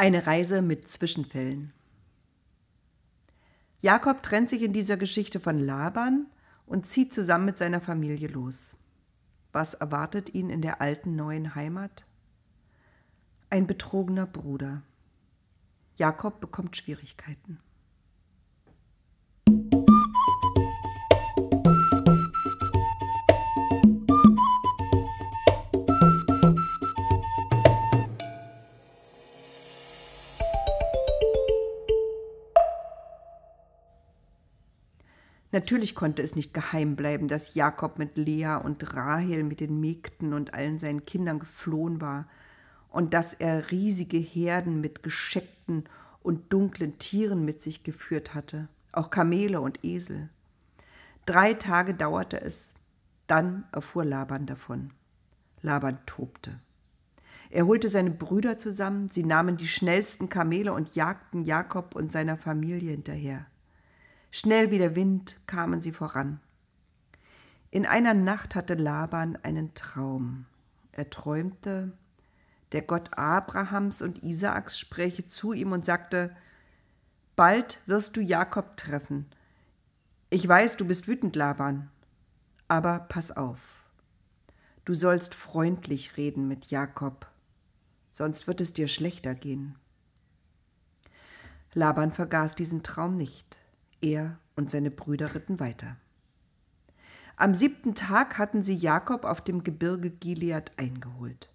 Eine 0.00 0.28
Reise 0.28 0.62
mit 0.62 0.86
Zwischenfällen. 0.86 1.72
Jakob 3.80 4.22
trennt 4.22 4.48
sich 4.48 4.62
in 4.62 4.72
dieser 4.72 4.96
Geschichte 4.96 5.40
von 5.40 5.58
Laban 5.58 6.28
und 6.66 6.86
zieht 6.86 7.12
zusammen 7.12 7.46
mit 7.46 7.58
seiner 7.58 7.80
Familie 7.80 8.28
los. 8.28 8.76
Was 9.50 9.74
erwartet 9.74 10.32
ihn 10.34 10.50
in 10.50 10.62
der 10.62 10.80
alten 10.80 11.16
neuen 11.16 11.56
Heimat? 11.56 12.06
Ein 13.50 13.66
betrogener 13.66 14.26
Bruder. 14.26 14.82
Jakob 15.96 16.40
bekommt 16.40 16.76
Schwierigkeiten. 16.76 17.58
Natürlich 35.58 35.96
konnte 35.96 36.22
es 36.22 36.36
nicht 36.36 36.54
geheim 36.54 36.94
bleiben, 36.94 37.26
dass 37.26 37.54
Jakob 37.54 37.98
mit 37.98 38.16
Lea 38.16 38.60
und 38.62 38.94
Rahel, 38.94 39.42
mit 39.42 39.58
den 39.58 39.80
Mägden 39.80 40.32
und 40.32 40.54
allen 40.54 40.78
seinen 40.78 41.04
Kindern 41.04 41.40
geflohen 41.40 42.00
war 42.00 42.28
und 42.90 43.12
dass 43.12 43.34
er 43.34 43.72
riesige 43.72 44.18
Herden 44.18 44.80
mit 44.80 45.02
gescheckten 45.02 45.82
und 46.22 46.52
dunklen 46.52 47.00
Tieren 47.00 47.44
mit 47.44 47.60
sich 47.60 47.82
geführt 47.82 48.36
hatte, 48.36 48.68
auch 48.92 49.10
Kamele 49.10 49.60
und 49.60 49.84
Esel. 49.84 50.28
Drei 51.26 51.54
Tage 51.54 51.92
dauerte 51.92 52.40
es, 52.40 52.72
dann 53.26 53.64
erfuhr 53.72 54.04
Laban 54.04 54.46
davon. 54.46 54.92
Laban 55.60 55.98
tobte. 56.06 56.60
Er 57.50 57.66
holte 57.66 57.88
seine 57.88 58.12
Brüder 58.12 58.58
zusammen, 58.58 59.08
sie 59.10 59.24
nahmen 59.24 59.56
die 59.56 59.66
schnellsten 59.66 60.28
Kamele 60.28 60.72
und 60.72 60.94
jagten 60.94 61.42
Jakob 61.42 61.96
und 61.96 62.12
seiner 62.12 62.36
Familie 62.36 62.92
hinterher. 62.92 63.46
Schnell 64.30 64.70
wie 64.70 64.78
der 64.78 64.94
Wind 64.94 65.40
kamen 65.46 65.80
sie 65.80 65.92
voran. 65.92 66.40
In 67.70 67.86
einer 67.86 68.14
Nacht 68.14 68.54
hatte 68.54 68.74
Laban 68.74 69.36
einen 69.42 69.74
Traum. 69.74 70.46
Er 70.92 71.10
träumte, 71.10 71.92
der 72.72 72.82
Gott 72.82 73.16
Abrahams 73.16 74.02
und 74.02 74.22
Isaaks 74.22 74.78
spräche 74.78 75.26
zu 75.26 75.52
ihm 75.52 75.72
und 75.72 75.84
sagte, 75.84 76.34
Bald 77.36 77.80
wirst 77.86 78.16
du 78.16 78.20
Jakob 78.20 78.76
treffen. 78.76 79.26
Ich 80.28 80.46
weiß, 80.46 80.76
du 80.76 80.86
bist 80.86 81.08
wütend, 81.08 81.36
Laban, 81.36 81.88
aber 82.66 82.98
pass 82.98 83.30
auf. 83.30 83.60
Du 84.84 84.92
sollst 84.94 85.34
freundlich 85.34 86.16
reden 86.16 86.48
mit 86.48 86.66
Jakob, 86.66 87.30
sonst 88.10 88.46
wird 88.46 88.60
es 88.60 88.72
dir 88.72 88.88
schlechter 88.88 89.34
gehen. 89.34 89.76
Laban 91.74 92.12
vergaß 92.12 92.56
diesen 92.56 92.82
Traum 92.82 93.16
nicht. 93.16 93.58
Er 94.00 94.38
und 94.56 94.70
seine 94.70 94.90
Brüder 94.90 95.34
ritten 95.34 95.60
weiter. 95.60 95.96
Am 97.36 97.54
siebten 97.54 97.94
Tag 97.94 98.36
hatten 98.38 98.64
sie 98.64 98.74
Jakob 98.74 99.24
auf 99.24 99.40
dem 99.40 99.62
Gebirge 99.62 100.10
Gilead 100.10 100.72
eingeholt. 100.76 101.50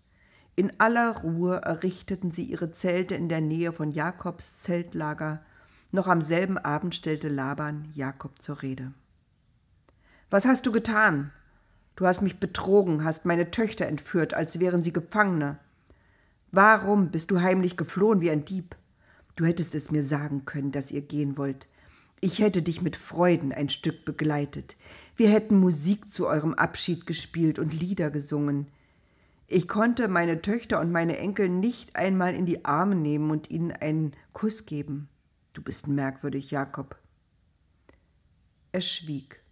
In 0.56 0.80
aller 0.80 1.18
Ruhe 1.18 1.58
errichteten 1.58 2.32
sie 2.32 2.44
ihre 2.44 2.72
Zelte 2.72 3.16
in 3.16 3.28
der 3.28 3.42
Nähe 3.42 3.74
von 3.74 3.92
Jakobs 3.92 4.62
Zeltlager. 4.62 5.44
Noch 5.92 6.08
am 6.08 6.22
selben 6.22 6.58
Abend 6.58 6.96
stellte 6.96 7.28
Laban 7.28 7.90
Jakob 7.94 8.42
zur 8.42 8.62
Rede. 8.62 8.94
Was 10.30 10.46
hast 10.46 10.66
du 10.66 10.72
getan? 10.72 11.32
Du 11.96 12.08
hast 12.08 12.22
mich 12.22 12.40
betrogen, 12.40 13.04
hast 13.04 13.26
meine 13.26 13.52
Töchter 13.52 13.86
entführt, 13.86 14.34
als 14.34 14.60
wären 14.60 14.84
sie 14.84 14.94
Gefangene. 14.94 15.60
Warum 16.52 17.10
bist 17.12 17.30
du 17.32 17.42
heimlich 17.42 17.78
geflohen 17.78 18.22
wie 18.22 18.32
ein 18.32 18.46
Dieb? 18.46 18.76
Du 19.36 19.46
hättest 19.46 19.76
es 19.76 19.92
mir 19.92 20.04
sagen 20.04 20.46
können, 20.46 20.72
dass 20.72 20.92
ihr 20.92 21.02
gehen 21.02 21.38
wollt. 21.38 21.68
Ich 22.24 22.40
hätte 22.40 22.62
dich 22.62 22.82
mit 22.82 22.96
Freuden 22.96 23.52
ein 23.52 23.68
Stück 23.68 24.06
begleitet. 24.06 24.78
Wir 25.18 25.30
hätten 25.30 25.60
Musik 25.60 26.10
zu 26.10 26.26
eurem 26.26 26.54
Abschied 26.54 27.06
gespielt 27.06 27.60
und 27.60 27.78
Lieder 27.78 28.12
gesungen. 28.12 28.68
Ich 29.48 29.68
konnte 29.68 30.08
meine 30.08 30.42
Töchter 30.42 30.80
und 30.80 30.90
meine 30.90 31.18
Enkel 31.18 31.50
nicht 31.50 31.98
einmal 31.98 32.34
in 32.34 32.46
die 32.46 32.64
Arme 32.64 32.96
nehmen 32.96 33.30
und 33.30 33.52
ihnen 33.52 33.74
einen 33.74 34.14
Kuss 34.32 34.66
geben. 34.66 35.10
Du 35.52 35.62
bist 35.62 35.90
merkwürdig, 35.90 36.50
Jakob. 36.50 36.98
Er 38.72 38.80
schwieg. 38.80 39.44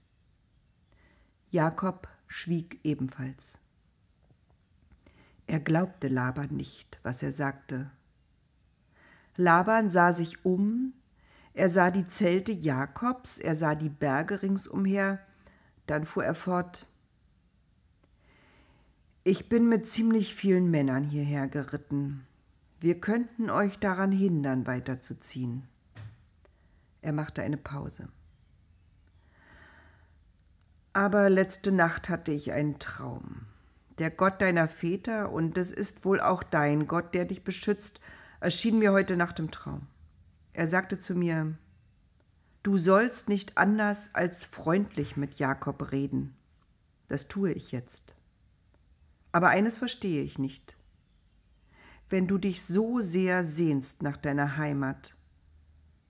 Jakob 1.49 2.07
schwieg 2.25 2.79
ebenfalls. 2.85 3.57
Er 5.45 5.59
glaubte 5.59 6.07
Laban 6.07 6.55
nicht, 6.55 7.01
was 7.03 7.21
er 7.21 7.33
sagte. 7.33 7.91
Laban 9.35 9.89
sah 9.89 10.13
sich 10.13 10.45
um, 10.45 10.93
er 11.53 11.69
sah 11.69 11.91
die 11.91 12.07
Zelte 12.07 12.51
Jakobs, 12.51 13.37
er 13.37 13.55
sah 13.55 13.75
die 13.75 13.89
Berge 13.89 14.41
ringsumher, 14.41 15.19
dann 15.85 16.05
fuhr 16.05 16.23
er 16.23 16.35
fort. 16.35 16.87
Ich 19.23 19.49
bin 19.49 19.67
mit 19.67 19.87
ziemlich 19.87 20.33
vielen 20.33 20.71
Männern 20.71 21.03
hierher 21.03 21.47
geritten. 21.47 22.25
Wir 22.79 22.99
könnten 22.99 23.49
euch 23.49 23.77
daran 23.77 24.11
hindern, 24.11 24.65
weiterzuziehen. 24.65 25.67
Er 27.01 27.13
machte 27.13 27.43
eine 27.43 27.57
Pause. 27.57 28.07
Aber 30.93 31.29
letzte 31.29 31.71
Nacht 31.71 32.09
hatte 32.09 32.31
ich 32.31 32.51
einen 32.51 32.79
Traum. 32.79 33.45
Der 33.99 34.09
Gott 34.09 34.41
deiner 34.41 34.67
Väter, 34.67 35.31
und 35.31 35.57
es 35.57 35.71
ist 35.71 36.03
wohl 36.05 36.19
auch 36.19 36.43
dein 36.43 36.87
Gott, 36.87 37.13
der 37.13 37.25
dich 37.25 37.43
beschützt, 37.43 38.01
erschien 38.39 38.79
mir 38.79 38.91
heute 38.91 39.15
Nacht 39.15 39.39
im 39.39 39.51
Traum. 39.51 39.87
Er 40.53 40.67
sagte 40.67 40.99
zu 40.99 41.15
mir, 41.15 41.57
Du 42.63 42.77
sollst 42.77 43.27
nicht 43.27 43.57
anders 43.57 44.11
als 44.13 44.45
freundlich 44.45 45.17
mit 45.17 45.39
Jakob 45.39 45.91
reden. 45.91 46.35
Das 47.07 47.27
tue 47.27 47.51
ich 47.53 47.71
jetzt. 47.71 48.15
Aber 49.31 49.49
eines 49.49 49.79
verstehe 49.79 50.21
ich 50.21 50.37
nicht. 50.37 50.77
Wenn 52.07 52.27
du 52.27 52.37
dich 52.37 52.63
so 52.63 53.01
sehr 53.01 53.43
sehnst 53.43 54.03
nach 54.03 54.15
deiner 54.15 54.57
Heimat, 54.57 55.15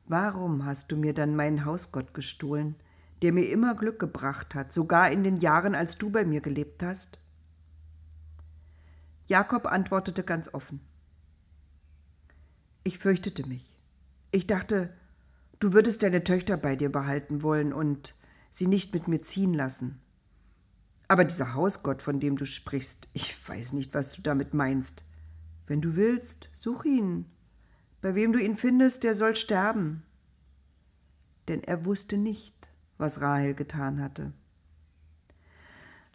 warum 0.07 0.65
hast 0.65 0.91
du 0.91 0.97
mir 0.97 1.13
dann 1.13 1.35
meinen 1.37 1.63
Hausgott 1.63 2.13
gestohlen, 2.13 2.75
der 3.21 3.31
mir 3.31 3.49
immer 3.49 3.75
Glück 3.75 3.99
gebracht 3.99 4.53
hat, 4.53 4.73
sogar 4.73 5.09
in 5.09 5.23
den 5.23 5.37
Jahren, 5.37 5.73
als 5.73 5.97
du 5.97 6.09
bei 6.09 6.25
mir 6.25 6.41
gelebt 6.41 6.83
hast? 6.83 7.19
Jakob 9.27 9.67
antwortete 9.67 10.23
ganz 10.23 10.53
offen. 10.53 10.81
Ich 12.83 12.97
fürchtete 12.97 13.47
mich. 13.47 13.70
Ich 14.31 14.47
dachte, 14.47 14.93
du 15.59 15.73
würdest 15.73 16.03
deine 16.03 16.23
Töchter 16.23 16.57
bei 16.57 16.75
dir 16.75 16.91
behalten 16.91 17.43
wollen 17.43 17.73
und 17.73 18.15
sie 18.49 18.67
nicht 18.67 18.93
mit 18.93 19.07
mir 19.07 19.21
ziehen 19.21 19.53
lassen. 19.53 19.99
Aber 21.07 21.25
dieser 21.25 21.53
Hausgott, 21.53 22.01
von 22.01 22.21
dem 22.21 22.37
du 22.37 22.45
sprichst, 22.45 23.09
ich 23.11 23.35
weiß 23.47 23.73
nicht, 23.73 23.93
was 23.93 24.13
du 24.13 24.21
damit 24.21 24.53
meinst. 24.53 25.03
Wenn 25.67 25.81
du 25.81 25.97
willst, 25.97 26.49
such 26.53 26.85
ihn. 26.85 27.25
Bei 28.01 28.15
wem 28.15 28.31
du 28.31 28.39
ihn 28.39 28.55
findest, 28.55 29.03
der 29.03 29.13
soll 29.13 29.35
sterben. 29.35 30.03
Denn 31.49 31.63
er 31.63 31.83
wusste 31.85 32.17
nicht, 32.17 32.55
was 32.97 33.19
Rahel 33.19 33.53
getan 33.53 34.01
hatte. 34.01 34.31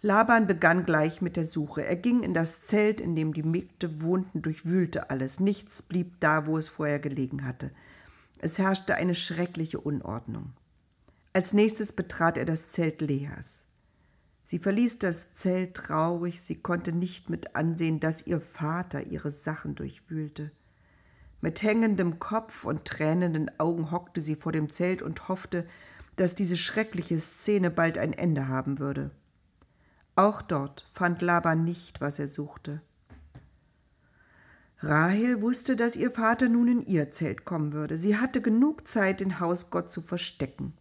Laban 0.01 0.47
begann 0.47 0.85
gleich 0.87 1.21
mit 1.21 1.37
der 1.37 1.45
Suche. 1.45 1.85
Er 1.85 1.97
ging 1.97 2.23
in 2.23 2.33
das 2.33 2.63
Zelt, 2.63 3.01
in 3.01 3.17
dem 3.17 3.35
die 3.35 3.43
Mägde 3.43 4.03
wohnten, 4.03 4.41
durchwühlte 4.41 5.11
alles. 5.11 5.41
Nichts 5.41 5.83
blieb 5.83 6.21
da, 6.21 6.47
wo 6.47 6.57
es 6.57 6.69
vorher 6.69 7.01
gelegen 7.01 7.45
hatte. 7.45 7.71
Es 8.39 8.59
herrschte 8.59 8.95
eine 8.95 9.15
schreckliche 9.15 9.81
Unordnung. 9.81 10.53
Als 11.33 11.53
nächstes 11.53 11.93
betrat 11.93 12.39
er 12.39 12.45
das 12.45 12.71
Zelt 12.71 13.01
Leas. 13.01 13.65
Sie 14.43 14.59
verließ 14.59 15.01
das 15.01 15.35
Zelt 15.35 15.75
traurig, 15.75 16.41
sie 16.41 16.55
konnte 16.55 16.93
nicht 16.93 17.31
mit 17.31 17.57
ansehen, 17.57 17.99
dass 17.99 18.27
ihr 18.27 18.41
Vater 18.41 19.07
ihre 19.07 19.31
Sachen 19.31 19.75
durchwühlte. 19.75 20.53
Mit 21.41 21.63
hängendem 21.63 22.19
Kopf 22.19 22.65
und 22.65 22.85
tränenden 22.85 23.51
Augen 23.59 23.91
hockte 23.91 24.21
sie 24.21 24.37
vor 24.37 24.53
dem 24.53 24.71
Zelt 24.71 25.03
und 25.03 25.29
hoffte, 25.29 25.67
dass 26.17 26.35
diese 26.35 26.57
schreckliche 26.57 27.19
Szene 27.19 27.71
bald 27.71 27.99
ein 27.99 28.13
Ende 28.13 28.49
haben 28.49 28.79
würde. 28.79 29.11
Auch 30.15 30.41
dort 30.43 30.89
fand 30.95 31.21
Laban 31.21 31.65
nicht, 31.65 32.01
was 32.01 32.19
er 32.19 32.29
suchte. 32.29 32.81
Rahel 34.87 35.43
wusste, 35.43 35.75
dass 35.75 35.97
ihr 35.97 36.13
Vater 36.13 36.49
nun 36.49 36.69
in 36.69 36.87
ihr 36.87 37.11
Zelt 37.11 37.45
kommen 37.45 37.73
würde. 37.73 37.99
Sie 37.99 38.17
hatte 38.17 38.41
genug 38.41 38.87
Zeit, 38.87 39.21
den 39.21 39.41
Hausgott 39.41 39.91
zu 39.91 40.01
verstecken. 40.01 40.75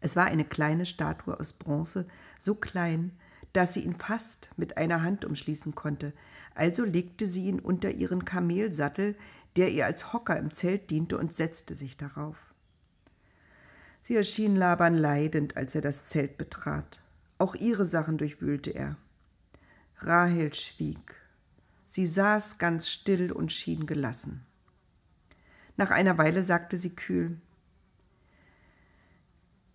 Es 0.00 0.16
war 0.16 0.24
eine 0.24 0.44
kleine 0.44 0.86
Statue 0.86 1.38
aus 1.38 1.52
Bronze, 1.52 2.06
so 2.38 2.54
klein, 2.54 3.12
dass 3.52 3.74
sie 3.74 3.80
ihn 3.80 3.96
fast 3.96 4.50
mit 4.56 4.78
einer 4.78 5.02
Hand 5.02 5.24
umschließen 5.24 5.74
konnte. 5.74 6.14
Also 6.54 6.84
legte 6.84 7.26
sie 7.26 7.44
ihn 7.44 7.60
unter 7.60 7.90
ihren 7.90 8.24
Kamelsattel, 8.24 9.16
der 9.56 9.70
ihr 9.70 9.84
als 9.84 10.12
Hocker 10.12 10.38
im 10.38 10.50
Zelt 10.52 10.90
diente, 10.90 11.18
und 11.18 11.34
setzte 11.34 11.74
sich 11.74 11.98
darauf. 11.98 12.36
Sie 14.00 14.16
erschien 14.16 14.56
Laban 14.56 14.94
leidend, 14.94 15.56
als 15.56 15.74
er 15.74 15.82
das 15.82 16.06
Zelt 16.06 16.38
betrat. 16.38 17.02
Auch 17.38 17.54
ihre 17.54 17.84
Sachen 17.84 18.18
durchwühlte 18.18 18.70
er. 18.70 18.96
Rahel 19.98 20.54
schwieg. 20.54 21.21
Sie 21.92 22.06
saß 22.06 22.56
ganz 22.56 22.88
still 22.88 23.30
und 23.30 23.52
schien 23.52 23.84
gelassen. 23.84 24.46
Nach 25.76 25.90
einer 25.90 26.16
Weile 26.16 26.42
sagte 26.42 26.78
sie 26.78 26.96
kühl 26.96 27.38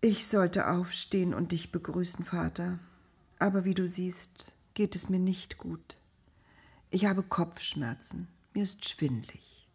Ich 0.01 0.25
sollte 0.25 0.67
aufstehen 0.67 1.35
und 1.35 1.51
dich 1.51 1.71
begrüßen, 1.71 2.25
Vater, 2.25 2.79
aber 3.37 3.65
wie 3.65 3.75
du 3.75 3.85
siehst, 3.85 4.51
geht 4.73 4.95
es 4.95 5.09
mir 5.09 5.19
nicht 5.19 5.59
gut. 5.59 5.99
Ich 6.89 7.05
habe 7.05 7.21
Kopfschmerzen, 7.21 8.27
mir 8.55 8.63
ist 8.63 8.89
schwindlig. 8.89 9.69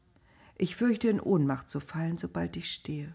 Ich 0.58 0.74
fürchte 0.74 1.08
in 1.08 1.20
Ohnmacht 1.20 1.70
zu 1.70 1.78
fallen, 1.78 2.18
sobald 2.18 2.56
ich 2.56 2.74
stehe. 2.74 3.14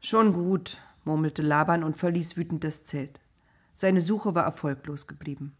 Schon 0.00 0.32
gut, 0.32 0.78
murmelte 1.04 1.42
Laban 1.42 1.84
und 1.84 1.98
verließ 1.98 2.36
wütend 2.36 2.64
das 2.64 2.84
Zelt. 2.84 3.20
Seine 3.74 4.00
Suche 4.00 4.34
war 4.34 4.42
erfolglos 4.42 5.06
geblieben. 5.06 5.56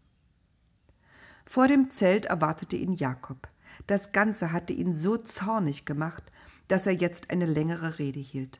Vor 1.45 1.67
dem 1.67 1.89
Zelt 1.89 2.25
erwartete 2.25 2.75
ihn 2.75 2.93
Jakob. 2.93 3.47
Das 3.87 4.11
Ganze 4.11 4.51
hatte 4.51 4.73
ihn 4.73 4.93
so 4.93 5.17
zornig 5.17 5.85
gemacht, 5.85 6.23
dass 6.67 6.87
er 6.87 6.93
jetzt 6.93 7.29
eine 7.29 7.45
längere 7.45 7.99
Rede 7.99 8.19
hielt. 8.19 8.59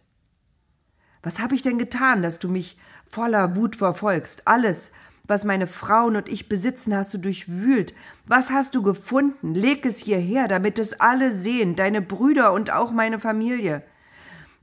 Was 1.24 1.40
habe 1.40 1.56
ich 1.56 1.64
denn 1.64 1.80
getan, 1.80 2.22
dass 2.22 2.38
du 2.38 2.48
mich 2.48 2.78
voller 3.10 3.56
Wut 3.56 3.76
verfolgst? 3.76 4.48
Alles, 4.48 4.92
was 5.24 5.44
meine 5.44 5.66
Frauen 5.66 6.16
und 6.16 6.30
ich 6.30 6.48
besitzen, 6.48 6.96
hast 6.96 7.16
du 7.16 7.18
durchwühlt. 7.18 7.96
Was 8.28 8.52
hast 8.52 8.76
du 8.76 8.84
gefunden? 8.84 9.56
Leg 9.56 9.86
es 9.88 9.98
hierher, 9.98 10.48
damit 10.48 10.78
es 10.78 11.00
alle 11.00 11.32
sehen, 11.32 11.76
deine 11.76 12.04
Brüder 12.04 12.54
und 12.54 12.72
auch 12.72 12.92
meine 12.92 13.20
Familie. 13.20 13.82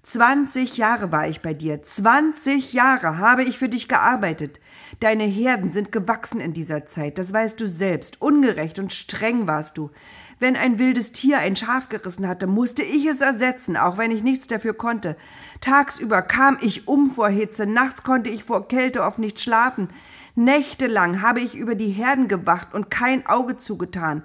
Zwanzig 0.05 0.77
Jahre 0.77 1.11
war 1.11 1.29
ich 1.29 1.43
bei 1.43 1.55
dir, 1.55 1.83
zwanzig 1.83 2.73
Jahre 2.73 3.19
habe 3.19 3.43
ich 3.45 3.59
für 3.59 3.69
dich 3.69 3.89
gearbeitet. 3.89 4.61
Deine 5.01 5.25
Herden 5.25 5.73
sind 5.73 5.93
gewachsen 5.93 6.41
in 6.41 6.53
dieser 6.53 6.87
Zeit, 6.87 7.19
das 7.19 7.33
weißt 7.33 7.61
du 7.61 7.69
selbst. 7.69 8.21
Ungerecht 8.21 8.79
und 8.79 8.93
streng 8.93 9.47
warst 9.47 9.79
du. 9.79 9.91
Wenn 10.39 10.57
ein 10.57 10.79
wildes 10.79 11.13
Tier 11.13 11.39
ein 11.39 11.55
Schaf 11.55 11.89
gerissen 11.89 12.27
hatte, 12.27 12.47
musste 12.47 12.83
ich 12.83 13.07
es 13.07 13.21
ersetzen, 13.21 13.77
auch 13.77 13.97
wenn 13.97 14.11
ich 14.11 14.25
nichts 14.25 14.49
dafür 14.49 14.75
konnte. 14.75 15.17
Tagsüber 15.61 16.21
kam 16.21 16.59
ich 16.61 16.89
um 16.89 17.11
vor 17.11 17.29
Hitze, 17.29 17.65
nachts 17.65 18.03
konnte 18.03 18.29
ich 18.29 18.43
vor 18.43 18.67
Kälte 18.67 19.05
oft 19.05 19.21
nicht 19.21 19.41
schlafen. 19.41 19.89
Nächtelang 20.35 21.23
habe 21.23 21.41
ich 21.41 21.55
über 21.55 21.75
die 21.75 21.91
Herden 21.91 22.27
gewacht 22.27 22.75
und 22.75 22.91
kein 22.91 23.27
Auge 23.27 23.57
zugetan. 23.57 24.25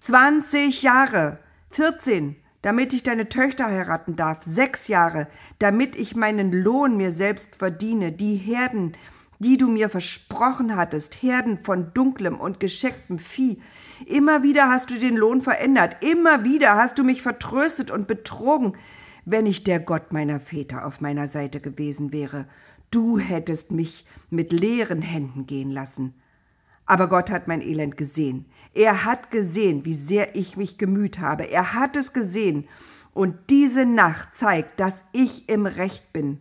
Zwanzig 0.00 0.82
Jahre, 0.82 1.38
vierzehn, 1.70 2.36
damit 2.62 2.92
ich 2.92 3.02
deine 3.02 3.28
Töchter 3.28 3.66
heiraten 3.66 4.14
darf, 4.14 4.38
sechs 4.42 4.86
Jahre, 4.88 5.26
damit 5.58 5.96
ich 5.96 6.14
meinen 6.14 6.52
Lohn 6.52 6.96
mir 6.96 7.10
selbst 7.10 7.56
verdiene, 7.56 8.12
die 8.12 8.36
Herden, 8.36 8.92
die 9.38 9.56
du 9.56 9.68
mir 9.68 9.88
versprochen 9.88 10.76
hattest, 10.76 11.22
Herden 11.22 11.58
von 11.58 11.92
dunklem 11.94 12.40
und 12.40 12.60
geschecktem 12.60 13.18
Vieh, 13.18 13.60
Immer 14.06 14.42
wieder 14.42 14.68
hast 14.68 14.90
du 14.90 14.98
den 14.98 15.16
Lohn 15.16 15.40
verändert. 15.40 15.96
Immer 16.02 16.44
wieder 16.44 16.76
hast 16.76 16.98
du 16.98 17.04
mich 17.04 17.22
vertröstet 17.22 17.90
und 17.90 18.06
betrogen. 18.06 18.74
Wenn 19.24 19.46
ich 19.46 19.64
der 19.64 19.80
Gott 19.80 20.12
meiner 20.12 20.40
Väter 20.40 20.86
auf 20.86 21.00
meiner 21.00 21.26
Seite 21.26 21.60
gewesen 21.60 22.12
wäre, 22.12 22.46
du 22.90 23.18
hättest 23.18 23.70
mich 23.72 24.06
mit 24.30 24.52
leeren 24.52 25.02
Händen 25.02 25.46
gehen 25.46 25.70
lassen. 25.70 26.14
Aber 26.86 27.08
Gott 27.08 27.30
hat 27.30 27.48
mein 27.48 27.60
Elend 27.60 27.96
gesehen. 27.96 28.46
Er 28.72 29.04
hat 29.04 29.30
gesehen, 29.30 29.84
wie 29.84 29.94
sehr 29.94 30.36
ich 30.36 30.56
mich 30.56 30.78
gemüht 30.78 31.18
habe. 31.18 31.50
Er 31.50 31.74
hat 31.74 31.96
es 31.96 32.12
gesehen. 32.12 32.66
Und 33.12 33.50
diese 33.50 33.84
Nacht 33.84 34.34
zeigt, 34.34 34.80
dass 34.80 35.04
ich 35.12 35.48
im 35.48 35.66
Recht 35.66 36.12
bin. 36.12 36.40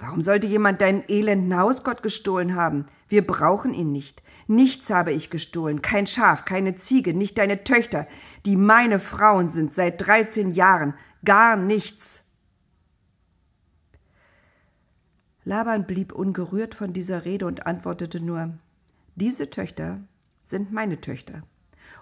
Warum 0.00 0.22
sollte 0.22 0.46
jemand 0.46 0.80
deinen 0.80 1.04
elenden 1.08 1.54
Hausgott 1.54 2.02
gestohlen 2.02 2.54
haben? 2.56 2.86
Wir 3.06 3.26
brauchen 3.26 3.74
ihn 3.74 3.92
nicht. 3.92 4.22
Nichts 4.46 4.88
habe 4.88 5.12
ich 5.12 5.28
gestohlen, 5.28 5.82
kein 5.82 6.06
Schaf, 6.06 6.46
keine 6.46 6.74
Ziege, 6.76 7.12
nicht 7.12 7.36
deine 7.36 7.64
Töchter, 7.64 8.08
die 8.46 8.56
meine 8.56 8.98
Frauen 8.98 9.50
sind 9.50 9.74
seit 9.74 10.04
dreizehn 10.04 10.52
Jahren, 10.52 10.94
gar 11.22 11.54
nichts. 11.54 12.22
Laban 15.44 15.86
blieb 15.86 16.12
ungerührt 16.12 16.74
von 16.74 16.94
dieser 16.94 17.26
Rede 17.26 17.46
und 17.46 17.66
antwortete 17.66 18.20
nur 18.20 18.54
Diese 19.16 19.50
Töchter 19.50 20.00
sind 20.42 20.72
meine 20.72 21.00
Töchter, 21.02 21.42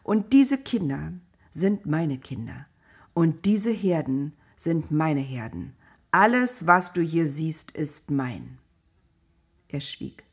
und 0.04 0.32
diese 0.32 0.58
Kinder 0.58 1.12
sind 1.50 1.84
meine 1.84 2.18
Kinder, 2.18 2.66
und 3.12 3.44
diese 3.44 3.72
Herden 3.72 4.34
sind 4.56 4.92
meine 4.92 5.20
Herden. 5.20 5.74
Alles, 6.10 6.66
was 6.66 6.92
du 6.92 7.02
hier 7.02 7.26
siehst, 7.26 7.70
ist 7.72 8.10
mein. 8.10 8.58
Er 9.68 9.80
schwieg, 9.80 10.24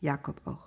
Jakob 0.00 0.40
auch. 0.46 0.66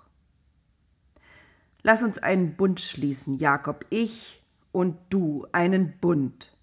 Lass 1.81 2.03
uns 2.03 2.18
einen 2.18 2.56
Bund 2.56 2.80
schließen, 2.80 3.36
Jakob, 3.36 3.86
ich 3.89 4.41
und 4.71 4.97
du, 5.09 5.45
einen 5.51 5.97
Bund. 6.00 6.56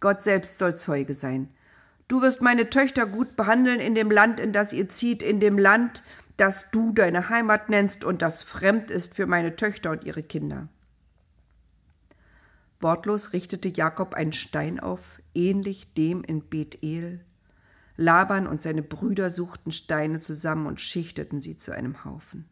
Gott 0.00 0.22
selbst 0.22 0.58
soll 0.58 0.76
Zeuge 0.76 1.14
sein. 1.14 1.48
Du 2.08 2.20
wirst 2.20 2.42
meine 2.42 2.68
Töchter 2.68 3.06
gut 3.06 3.36
behandeln 3.36 3.80
in 3.80 3.94
dem 3.94 4.10
Land, 4.10 4.38
in 4.38 4.52
das 4.52 4.74
ihr 4.74 4.88
zieht, 4.90 5.22
in 5.22 5.40
dem 5.40 5.56
Land, 5.56 6.02
das 6.36 6.70
du 6.70 6.92
deine 6.92 7.30
Heimat 7.30 7.70
nennst 7.70 8.04
und 8.04 8.20
das 8.20 8.42
fremd 8.42 8.90
ist 8.90 9.14
für 9.14 9.26
meine 9.26 9.56
Töchter 9.56 9.92
und 9.92 10.04
ihre 10.04 10.22
Kinder. 10.22 10.68
Wortlos 12.80 13.32
richtete 13.32 13.68
Jakob 13.68 14.12
einen 14.12 14.32
Stein 14.32 14.80
auf, 14.80 15.21
ähnlich 15.34 15.94
dem 15.94 16.22
in 16.24 16.48
Bethel. 16.48 17.24
Laban 17.96 18.46
und 18.46 18.62
seine 18.62 18.82
Brüder 18.82 19.30
suchten 19.30 19.72
Steine 19.72 20.20
zusammen 20.20 20.66
und 20.66 20.80
schichteten 20.80 21.40
sie 21.40 21.56
zu 21.56 21.72
einem 21.72 22.04
Haufen. 22.04 22.48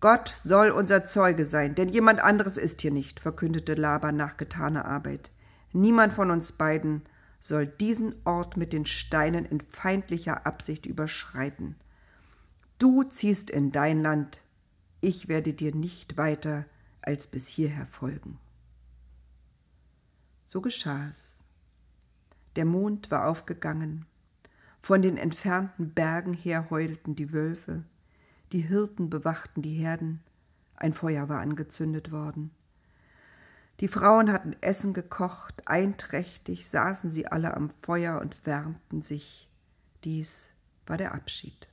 Gott 0.00 0.34
soll 0.44 0.70
unser 0.70 1.04
Zeuge 1.06 1.44
sein, 1.44 1.74
denn 1.74 1.88
jemand 1.88 2.20
anderes 2.20 2.58
ist 2.58 2.82
hier 2.82 2.90
nicht, 2.90 3.20
verkündete 3.20 3.74
Laban 3.74 4.16
nach 4.16 4.36
getaner 4.36 4.84
Arbeit. 4.84 5.30
Niemand 5.72 6.12
von 6.12 6.30
uns 6.30 6.52
beiden 6.52 7.02
soll 7.40 7.66
diesen 7.66 8.14
Ort 8.24 8.56
mit 8.56 8.72
den 8.72 8.86
Steinen 8.86 9.44
in 9.44 9.60
feindlicher 9.60 10.46
Absicht 10.46 10.86
überschreiten. 10.86 11.76
Du 12.78 13.02
ziehst 13.04 13.50
in 13.50 13.72
dein 13.72 14.02
Land, 14.02 14.40
ich 15.00 15.28
werde 15.28 15.54
dir 15.54 15.74
nicht 15.74 16.16
weiter 16.16 16.66
als 17.02 17.26
bis 17.26 17.46
hierher 17.46 17.86
folgen. 17.86 18.38
So 20.54 20.60
geschah 20.60 21.08
es. 21.10 21.40
Der 22.54 22.64
Mond 22.64 23.10
war 23.10 23.26
aufgegangen, 23.26 24.06
von 24.82 25.02
den 25.02 25.16
entfernten 25.16 25.92
Bergen 25.94 26.32
her 26.32 26.70
heulten 26.70 27.16
die 27.16 27.32
Wölfe, 27.32 27.82
die 28.52 28.60
Hirten 28.60 29.10
bewachten 29.10 29.62
die 29.62 29.74
Herden, 29.74 30.22
ein 30.76 30.92
Feuer 30.92 31.28
war 31.28 31.40
angezündet 31.40 32.12
worden. 32.12 32.52
Die 33.80 33.88
Frauen 33.88 34.30
hatten 34.30 34.54
Essen 34.60 34.94
gekocht, 34.94 35.66
einträchtig 35.66 36.68
saßen 36.68 37.10
sie 37.10 37.26
alle 37.26 37.54
am 37.54 37.70
Feuer 37.82 38.20
und 38.20 38.46
wärmten 38.46 39.02
sich. 39.02 39.50
Dies 40.04 40.50
war 40.86 40.98
der 40.98 41.14
Abschied. 41.14 41.68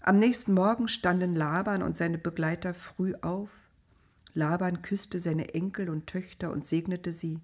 Am 0.00 0.18
nächsten 0.18 0.54
Morgen 0.54 0.88
standen 0.88 1.36
Laban 1.36 1.84
und 1.84 1.96
seine 1.96 2.18
Begleiter 2.18 2.74
früh 2.74 3.14
auf. 3.22 3.65
Laban 4.36 4.82
küsste 4.82 5.18
seine 5.18 5.54
Enkel 5.54 5.88
und 5.88 6.06
Töchter 6.06 6.50
und 6.50 6.66
segnete 6.66 7.14
sie. 7.14 7.40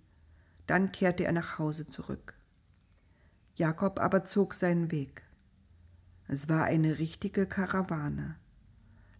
Dann 0.67 0.93
kehrte 0.93 1.25
er 1.25 1.33
nach 1.33 1.59
Hause 1.59 1.89
zurück. 1.89 2.35
Jakob 3.55 3.99
aber 3.99 4.27
zog 4.27 4.53
seinen 4.53 4.91
Weg. 4.91 5.23
Es 6.29 6.51
war 6.51 6.65
eine 6.65 6.99
richtige 6.99 7.47
Karawane. 7.47 8.37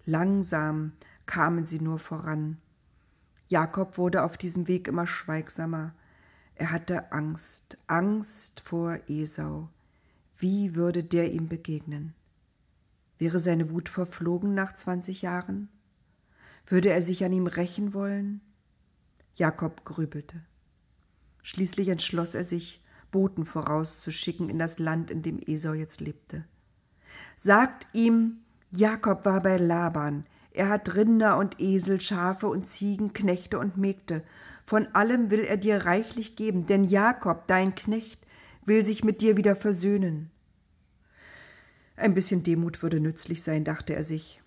Langsam 0.05 0.93
kamen 1.25 1.67
sie 1.67 1.81
nur 1.81 1.99
voran. 1.99 2.59
Jakob 3.49 3.97
wurde 3.97 4.23
auf 4.23 4.37
diesem 4.37 4.69
Weg 4.69 4.87
immer 4.87 5.07
schweigsamer. 5.07 5.95
Er 6.57 6.73
hatte 6.73 7.11
Angst, 7.11 7.79
Angst 7.87 8.61
vor 8.61 8.99
Esau. 9.09 9.71
Wie 10.37 10.75
würde 10.75 11.03
der 11.03 11.33
ihm 11.33 11.49
begegnen? 11.49 12.13
Wäre 13.17 13.39
seine 13.39 13.71
Wut 13.71 13.89
verflogen 13.89 14.53
nach 14.53 14.75
zwanzig 14.75 15.23
Jahren? 15.23 15.71
Würde 16.67 16.91
er 16.91 17.03
sich 17.03 17.25
an 17.25 17.33
ihm 17.33 17.47
rächen 17.47 17.95
wollen? 17.95 18.41
Jakob 19.35 19.85
grübelte. 19.85 20.43
Schließlich 21.43 21.89
entschloss 21.89 22.35
er 22.35 22.45
sich, 22.45 22.81
Boten 23.11 23.45
vorauszuschicken 23.45 24.49
in 24.49 24.59
das 24.59 24.79
Land, 24.79 25.11
in 25.11 25.23
dem 25.23 25.39
Esau 25.39 25.73
jetzt 25.75 26.01
lebte. 26.01 26.45
Sagt 27.37 27.89
ihm, 27.93 28.39
Jakob 28.71 29.25
war 29.25 29.43
bei 29.43 29.57
Laban. 29.59 30.23
Er 30.53 30.69
hat 30.69 30.95
Rinder 30.95 31.39
und 31.39 31.61
Esel, 31.61 32.01
Schafe 32.01 32.47
und 32.47 32.67
Ziegen, 32.67 33.13
Knechte 33.13 33.59
und 33.59 33.77
Mägde. 33.77 34.23
Von 34.65 34.87
allem 34.95 35.31
will 35.31 35.41
er 35.41 35.57
dir 35.57 35.85
reichlich 35.85 36.37
geben, 36.37 36.67
denn 36.67 36.85
Jakob, 36.85 37.47
dein 37.47 37.75
Knecht, 37.75 38.27
will 38.65 38.85
sich 38.85 39.03
mit 39.05 39.21
dir 39.21 39.37
wieder 39.37 39.57
versöhnen. 39.57 40.31
Ein 41.97 42.15
bisschen 42.15 42.43
Demut 42.43 42.83
würde 42.83 43.01
nützlich 43.01 43.43
sein, 43.43 43.65
dachte 43.65 43.95
er 43.95 44.03
sich. 44.03 44.41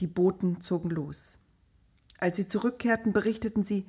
Die 0.00 0.06
Boten 0.06 0.60
zogen 0.60 0.90
los. 0.90 1.38
Als 2.22 2.36
sie 2.36 2.46
zurückkehrten, 2.46 3.12
berichteten 3.12 3.64
sie, 3.64 3.84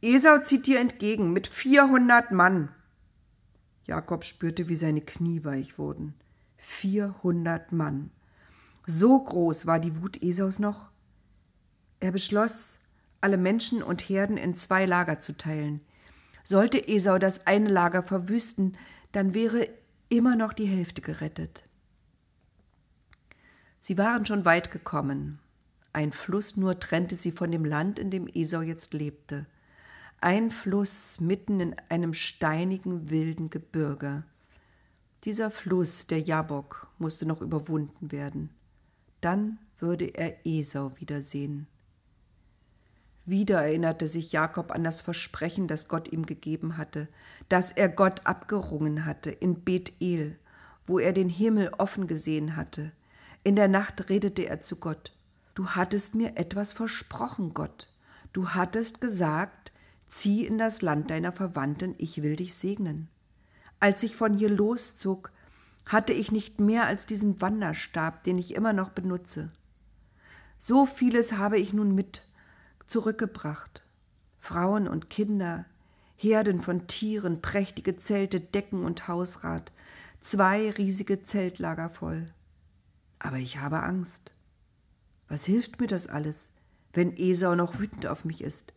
Esau 0.00 0.38
zieht 0.38 0.66
dir 0.66 0.80
entgegen 0.80 1.34
mit 1.34 1.46
vierhundert 1.46 2.32
Mann. 2.32 2.70
Jakob 3.84 4.24
spürte, 4.24 4.70
wie 4.70 4.76
seine 4.76 5.02
Knie 5.02 5.44
weich 5.44 5.76
wurden. 5.76 6.14
Vierhundert 6.56 7.72
Mann. 7.72 8.10
So 8.86 9.22
groß 9.22 9.66
war 9.66 9.78
die 9.78 10.00
Wut 10.00 10.22
Esaus 10.22 10.58
noch. 10.58 10.88
Er 12.00 12.12
beschloss, 12.12 12.78
alle 13.20 13.36
Menschen 13.36 13.82
und 13.82 14.08
Herden 14.08 14.38
in 14.38 14.54
zwei 14.54 14.86
Lager 14.86 15.20
zu 15.20 15.36
teilen. 15.36 15.82
Sollte 16.44 16.88
Esau 16.88 17.18
das 17.18 17.46
eine 17.46 17.68
Lager 17.68 18.02
verwüsten, 18.02 18.78
dann 19.12 19.34
wäre 19.34 19.68
immer 20.08 20.34
noch 20.34 20.54
die 20.54 20.64
Hälfte 20.64 21.02
gerettet. 21.02 21.62
Sie 23.82 23.98
waren 23.98 24.24
schon 24.24 24.46
weit 24.46 24.70
gekommen. 24.70 25.40
Ein 25.96 26.12
Fluss 26.12 26.58
nur 26.58 26.78
trennte 26.78 27.14
sie 27.14 27.32
von 27.32 27.50
dem 27.50 27.64
Land, 27.64 27.98
in 27.98 28.10
dem 28.10 28.28
Esau 28.28 28.60
jetzt 28.60 28.92
lebte. 28.92 29.46
Ein 30.20 30.50
Fluss 30.50 31.18
mitten 31.22 31.58
in 31.58 31.74
einem 31.88 32.12
steinigen, 32.12 33.08
wilden 33.08 33.48
Gebirge. 33.48 34.22
Dieser 35.24 35.50
Fluss, 35.50 36.06
der 36.06 36.20
Jabok, 36.20 36.88
musste 36.98 37.24
noch 37.24 37.40
überwunden 37.40 38.12
werden. 38.12 38.50
Dann 39.22 39.58
würde 39.78 40.04
er 40.04 40.36
Esau 40.44 40.92
wiedersehen. 40.98 41.66
Wieder 43.24 43.62
erinnerte 43.62 44.06
sich 44.06 44.32
Jakob 44.32 44.72
an 44.72 44.84
das 44.84 45.00
Versprechen, 45.00 45.66
das 45.66 45.88
Gott 45.88 46.12
ihm 46.12 46.26
gegeben 46.26 46.76
hatte, 46.76 47.08
dass 47.48 47.72
er 47.72 47.88
Gott 47.88 48.26
abgerungen 48.26 49.06
hatte 49.06 49.30
in 49.30 49.64
Bethel, 49.64 50.38
wo 50.86 50.98
er 50.98 51.14
den 51.14 51.30
Himmel 51.30 51.70
offen 51.78 52.06
gesehen 52.06 52.54
hatte. 52.54 52.92
In 53.44 53.56
der 53.56 53.68
Nacht 53.68 54.10
redete 54.10 54.42
er 54.42 54.60
zu 54.60 54.76
Gott. 54.76 55.15
Du 55.56 55.70
hattest 55.70 56.14
mir 56.14 56.36
etwas 56.36 56.74
versprochen, 56.74 57.54
Gott. 57.54 57.88
Du 58.34 58.50
hattest 58.50 59.00
gesagt, 59.00 59.72
zieh 60.06 60.46
in 60.46 60.58
das 60.58 60.82
Land 60.82 61.10
deiner 61.10 61.32
Verwandten, 61.32 61.94
ich 61.96 62.22
will 62.22 62.36
dich 62.36 62.52
segnen. 62.52 63.08
Als 63.80 64.02
ich 64.02 64.16
von 64.16 64.34
hier 64.34 64.50
loszog, 64.50 65.32
hatte 65.86 66.12
ich 66.12 66.30
nicht 66.30 66.60
mehr 66.60 66.86
als 66.86 67.06
diesen 67.06 67.40
Wanderstab, 67.40 68.22
den 68.24 68.36
ich 68.36 68.54
immer 68.54 68.74
noch 68.74 68.90
benutze. 68.90 69.50
So 70.58 70.84
vieles 70.84 71.32
habe 71.32 71.58
ich 71.58 71.72
nun 71.72 71.94
mit 71.94 72.20
zurückgebracht. 72.86 73.82
Frauen 74.38 74.86
und 74.86 75.08
Kinder, 75.08 75.64
Herden 76.16 76.60
von 76.60 76.86
Tieren, 76.86 77.40
prächtige 77.40 77.96
Zelte, 77.96 78.40
Decken 78.40 78.84
und 78.84 79.08
Hausrat, 79.08 79.72
zwei 80.20 80.70
riesige 80.72 81.22
Zeltlager 81.22 81.88
voll. 81.88 82.30
Aber 83.18 83.38
ich 83.38 83.56
habe 83.56 83.82
Angst. 83.82 84.35
Was 85.28 85.44
hilft 85.44 85.80
mir 85.80 85.86
das 85.86 86.06
alles, 86.06 86.50
wenn 86.92 87.16
Esau 87.16 87.54
noch 87.54 87.78
wütend 87.78 88.06
auf 88.06 88.24
mich 88.24 88.42
ist? 88.42 88.72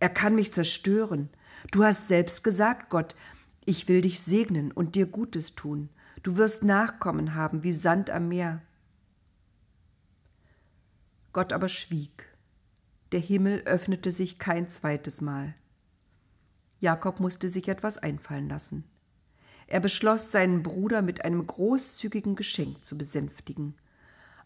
Er 0.00 0.08
kann 0.08 0.34
mich 0.34 0.52
zerstören. 0.52 1.28
Du 1.70 1.84
hast 1.84 2.08
selbst 2.08 2.44
gesagt, 2.44 2.90
Gott, 2.90 3.16
ich 3.64 3.88
will 3.88 4.02
dich 4.02 4.20
segnen 4.20 4.72
und 4.72 4.94
dir 4.94 5.06
Gutes 5.06 5.54
tun. 5.54 5.88
Du 6.22 6.36
wirst 6.36 6.62
Nachkommen 6.62 7.34
haben 7.34 7.62
wie 7.62 7.72
Sand 7.72 8.10
am 8.10 8.28
Meer. 8.28 8.62
Gott 11.32 11.52
aber 11.52 11.68
schwieg 11.68 12.34
der 13.14 13.20
Himmel 13.20 13.60
öffnete 13.60 14.10
sich 14.10 14.40
kein 14.40 14.68
zweites 14.68 15.20
Mal. 15.20 15.54
Jakob 16.80 17.20
musste 17.20 17.48
sich 17.48 17.68
etwas 17.68 17.96
einfallen 17.96 18.48
lassen. 18.48 18.82
Er 19.68 19.78
beschloss, 19.78 20.32
seinen 20.32 20.64
Bruder 20.64 21.00
mit 21.00 21.24
einem 21.24 21.46
großzügigen 21.46 22.34
Geschenk 22.34 22.84
zu 22.84 22.98
besänftigen. 22.98 23.76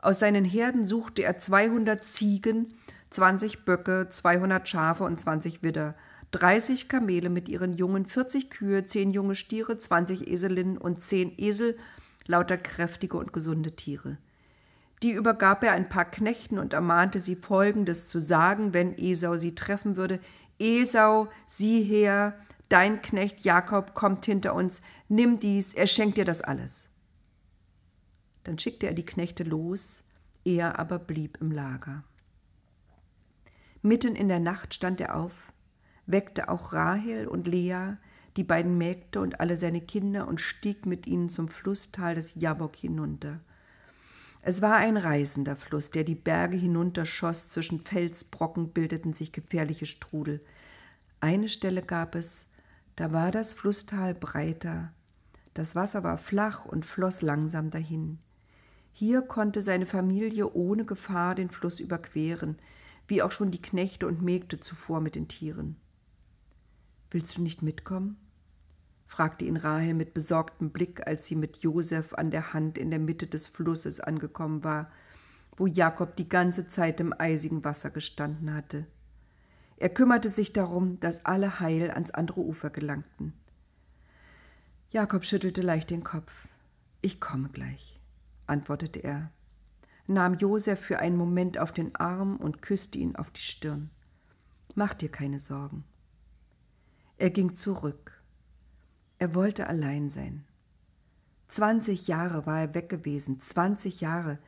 Aus 0.01 0.21
seinen 0.21 0.45
Herden 0.45 0.87
suchte 0.87 1.23
er 1.23 1.39
200 1.39 2.05
Ziegen, 2.05 2.75
20 3.11 3.65
Böcke, 3.65 4.09
200 4.11 4.69
Schafe 4.69 5.05
und 5.05 5.21
20 5.21 5.63
Widder, 5.63 5.95
30 6.31 6.89
Kamele 6.89 7.31
mit 7.31 7.49
ihren 7.49 7.73
Jungen, 7.73 8.07
40 8.07 8.51
Kühe, 8.51 8.85
10 8.85 9.13
junge 9.13 9.35
Stiere, 9.35 9.79
20 9.79 10.29
Eselinnen 10.29 10.79
und 10.79 11.01
10 11.01 11.33
Esel, 11.39 11.77
lauter 12.27 12.59
kräftige 12.59 13.17
und 13.17 13.33
gesunde 13.33 13.73
Tiere. 13.73 14.19
Die 15.03 15.13
übergab 15.13 15.63
er 15.65 15.73
ein 15.73 15.89
paar 15.89 16.05
Knechten 16.05 16.59
und 16.59 16.75
ermahnte 16.75 17.19
sie 17.19 17.37
folgendes 17.37 18.09
zu 18.09 18.19
sagen, 18.19 18.75
wenn 18.75 18.97
Esau 18.99 19.37
sie 19.37 19.55
treffen 19.55 19.97
würde. 19.97 20.21
Esau, 20.59 21.29
sieh 21.47 21.83
her, 21.83 22.35
dein 22.69 23.01
Knecht 23.01 23.41
Jakob 23.41 23.95
kommt 23.95 24.27
hinter 24.27 24.55
uns, 24.55 24.83
nimm 25.09 25.39
dies, 25.39 25.73
er 25.73 25.87
schenkt 25.87 26.19
dir 26.19 26.25
das 26.25 26.43
alles. 26.43 26.88
Dann 28.49 28.59
schickte 28.59 28.87
er 28.87 28.95
die 28.95 29.05
Knechte 29.05 29.45
los, 29.45 30.03
er 30.43 30.79
aber 30.79 30.99
blieb 30.99 31.37
im 31.43 31.53
Lager. 31.53 32.03
Mitten 33.83 34.17
in 34.17 34.29
der 34.29 34.41
Nacht 34.41 34.73
stand 34.73 35.03
er 35.03 35.17
auf, 35.17 35.53
weckte 36.07 36.49
auch 36.49 36.73
Rahel 36.73 37.29
und 37.29 37.47
Lea, 37.47 37.97
die 38.39 38.45
beiden 38.45 38.79
Mägde 38.79 39.21
und 39.21 39.39
alle 39.39 39.59
seine 39.59 39.83
Kinder 39.83 40.27
und 40.27 40.41
stieg 40.41 40.87
mit 40.87 41.07
ihnen 41.07 41.29
zum 41.29 41.49
Flusstal 41.49 42.15
des 42.15 42.37
Jabok 42.37 42.75
hinunter. 42.75 43.41
Es 44.41 44.63
war 44.63 44.77
ein 44.77 44.97
reißender 44.97 45.57
Fluss, 45.57 45.91
der 45.91 46.05
die 46.05 46.15
Berge 46.15 46.57
hinunterschoss, 46.57 47.51
zwischen 47.51 47.81
Felsbrocken 47.81 48.71
bildeten 48.71 49.13
sich 49.13 49.31
gefährliche 49.31 49.85
Strudel. 49.85 50.41
Eine 51.21 51.51
Stelle 51.51 51.83
gab 51.83 52.15
es, 52.15 52.47
da 52.97 53.13
war 53.13 53.31
das 53.31 53.53
Flusstal 53.53 54.15
breiter, 54.15 54.91
das 55.53 55.75
Wasser 55.75 56.03
war 56.03 56.17
flach 56.17 56.65
und 56.65 56.87
floss 56.87 57.21
langsam 57.21 57.71
dahin. 57.71 58.21
Hier 58.99 59.23
konnte 59.23 59.63
seine 59.63 59.87
Familie 59.87 60.53
ohne 60.55 60.85
Gefahr 60.85 61.37
den 61.37 61.51
Fluss 61.51 61.79
überqueren, 61.79 62.59
wie 63.07 63.23
auch 63.23 63.31
schon 63.31 63.53
die 63.53 63.63
Knechte 63.63 64.09
und 64.09 64.23
Mägde 64.23 64.59
zuvor 64.59 65.01
mit 65.01 65.15
den 65.15 65.29
Tieren. 65.29 65.77
Willst 67.13 67.37
du 67.37 67.43
nicht 67.43 67.63
mitkommen? 67.63 68.17
fragte 69.07 69.45
ihn 69.45 69.57
Rahel 69.57 69.95
mit 69.95 70.15
besorgtem 70.15 70.71
Blick, 70.71 71.07
als 71.07 71.27
sie 71.27 71.37
mit 71.37 71.59
Josef 71.59 72.13
an 72.15 72.33
der 72.33 72.53
Hand 72.53 72.77
in 72.77 72.91
der 72.91 72.99
Mitte 72.99 73.29
des 73.29 73.47
Flusses 73.47 74.01
angekommen 74.01 74.65
war, 74.65 74.91
wo 75.57 75.69
Jakob 75.69 76.17
die 76.17 76.29
ganze 76.29 76.67
Zeit 76.67 76.99
im 76.99 77.15
eisigen 77.17 77.65
Wasser 77.65 77.91
gestanden 77.91 78.53
hatte. 78.53 78.85
Er 79.77 79.91
kümmerte 79.91 80.29
sich 80.29 80.53
darum, 80.53 80.99
dass 80.99 81.25
alle 81.25 81.61
heil 81.61 81.93
ans 81.93 82.11
andere 82.11 82.41
Ufer 82.41 82.71
gelangten. 82.71 83.33
Jakob 84.91 85.25
schüttelte 85.25 85.63
leicht 85.63 85.91
den 85.91 86.03
Kopf. 86.03 86.33
Ich 87.01 87.21
komme 87.21 87.49
gleich, 87.51 87.98
antwortete 88.49 89.01
er, 89.01 89.31
nahm 90.07 90.35
Josef 90.35 90.81
für 90.81 90.99
einen 90.99 91.17
Moment 91.17 91.59
auf 91.59 91.73
den 91.73 91.95
Arm 91.97 92.37
und 92.37 92.63
küsste 92.63 92.99
ihn 92.99 93.17
auf 93.17 93.31
die 93.31 93.43
Stirn. 93.43 93.91
Mach 94.75 94.95
dir 94.95 95.11
keine 95.11 95.41
Sorgen. 95.41 95.85
Er 97.17 97.31
ging 97.31 97.57
zurück 97.57 98.19
er 99.19 99.35
wollte 99.35 99.67
allein 99.67 100.11
sein. 100.11 100.45
Zwanzig 101.49 102.07
Jahre 102.07 102.47
war 102.47 102.61
er 102.61 102.75
weg 102.75 102.89
gewesen, 102.89 103.41
zwanzig 103.41 104.01
Jahre, 104.01 104.39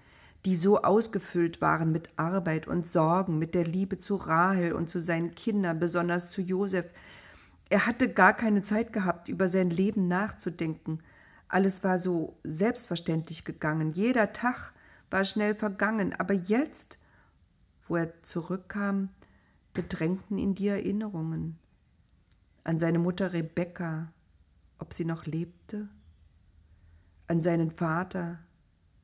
die 0.45 0.54
so 0.54 0.83
ausgefüllt 0.83 1.61
waren 1.61 1.90
mit 1.92 2.11
Arbeit 2.16 2.69
und 2.69 2.87
Sorgen, 2.87 3.38
mit 3.38 3.54
der 3.54 3.64
Liebe 3.64 3.99
zu 3.99 4.16
Rahel 4.16 4.73
und 4.73 4.88
zu 4.88 5.00
seinen 5.00 5.35
Kindern, 5.35 5.80
besonders 5.80 6.30
zu 6.30 6.40
Josef. 6.40 6.87
Er 7.69 7.87
hatte 7.87 8.12
gar 8.12 8.33
keine 8.33 8.62
Zeit 8.62 8.92
gehabt, 8.92 9.28
über 9.28 9.49
sein 9.49 9.71
Leben 9.71 10.09
nachzudenken. 10.09 11.00
Alles 11.50 11.83
war 11.83 11.99
so 11.99 12.38
selbstverständlich 12.45 13.45
gegangen. 13.45 13.90
Jeder 13.90 14.33
Tag 14.33 14.73
war 15.11 15.25
schnell 15.25 15.57
vergangen. 15.57 16.14
Aber 16.14 16.33
jetzt, 16.33 16.97
wo 17.88 17.97
er 17.97 18.23
zurückkam, 18.23 19.09
bedrängten 19.75 20.38
ihn 20.38 20.54
die 20.54 20.69
Erinnerungen 20.69 21.59
an 22.62 22.78
seine 22.78 23.00
Mutter 23.00 23.33
Rebekka, 23.33 24.12
ob 24.78 24.95
sie 24.95 25.04
noch 25.04 25.26
lebte, 25.26 25.88
an 27.26 27.42
seinen 27.42 27.73
Vater, 27.73 28.38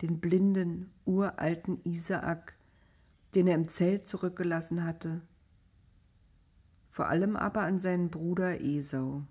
den 0.01 0.21
blinden, 0.21 0.93
uralten 1.05 1.81
Isaak, 1.83 2.55
den 3.35 3.49
er 3.49 3.57
im 3.57 3.69
Zelt 3.69 4.07
zurückgelassen 4.07 4.85
hatte, 4.85 5.21
vor 6.93 7.09
allem 7.09 7.35
aber 7.35 7.63
an 7.63 7.81
seinen 7.81 8.09
Bruder 8.09 8.61
Esau. 8.61 9.25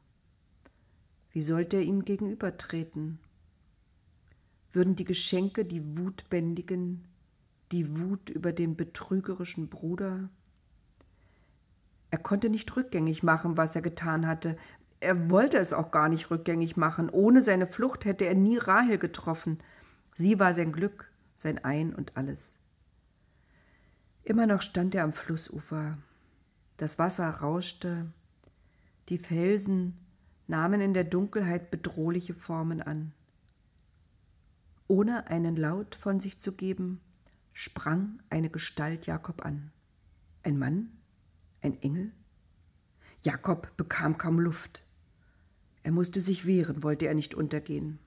Wie 1.36 1.42
sollte 1.42 1.76
er 1.76 1.84
ihm 1.84 2.06
gegenübertreten? 2.06 3.20
Würden 4.72 4.96
die 4.96 5.04
Geschenke 5.04 5.66
die 5.66 5.98
Wut 5.98 6.30
bändigen, 6.30 7.04
die 7.74 8.00
Wut 8.00 8.30
über 8.30 8.54
den 8.54 8.78
betrügerischen 8.78 9.68
Bruder? 9.68 10.30
Er 12.10 12.20
konnte 12.20 12.50
nicht 12.50 12.74
rückgängig 12.78 13.22
machen, 13.22 13.58
was 13.58 13.76
er 13.76 13.82
getan 13.82 14.26
hatte, 14.26 14.56
er 15.02 15.30
wollte 15.30 15.58
es 15.58 15.74
auch 15.74 15.92
gar 15.92 16.08
nicht 16.08 16.32
rückgängig 16.32 16.78
machen. 16.78 17.10
Ohne 17.10 17.42
seine 17.42 17.68
Flucht 17.68 18.06
hätte 18.06 18.24
er 18.26 18.36
nie 18.36 18.58
Rahel 18.58 18.98
getroffen. 18.98 19.60
Sie 20.14 20.40
war 20.40 20.54
sein 20.54 20.72
Glück, 20.72 21.12
sein 21.36 21.62
Ein 21.66 21.94
und 21.94 22.16
alles. 22.16 22.54
Immer 24.24 24.48
noch 24.48 24.62
stand 24.62 24.96
er 24.96 25.04
am 25.04 25.12
Flussufer. 25.12 25.98
Das 26.78 26.98
Wasser 26.98 27.30
rauschte. 27.30 28.06
Die 29.10 29.18
Felsen 29.18 30.05
nahmen 30.48 30.82
in 30.82 30.94
der 30.94 31.04
Dunkelheit 31.04 31.72
bedrohliche 31.72 32.34
Formen 32.34 32.82
an. 32.82 33.14
Ohne 34.88 35.28
einen 35.28 35.56
Laut 35.56 35.96
von 35.96 36.20
sich 36.20 36.40
zu 36.40 36.52
geben, 36.52 37.02
sprang 37.54 38.22
eine 38.30 38.50
Gestalt 38.50 39.08
Jakob 39.08 39.44
an. 39.44 39.72
Ein 40.44 40.60
Mann? 40.60 40.90
Ein 41.62 41.82
Engel? 41.82 42.12
Jakob 43.22 43.76
bekam 43.78 44.18
kaum 44.18 44.40
Luft. 44.40 44.84
Er 45.82 45.92
musste 45.92 46.20
sich 46.20 46.46
wehren, 46.46 46.84
wollte 46.84 47.08
er 47.08 47.16
nicht 47.16 47.34
untergehen. 47.34 48.00